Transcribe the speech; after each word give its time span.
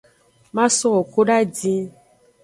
Masowo 0.55 0.99
koto 1.11 1.31
adin. 1.39 1.83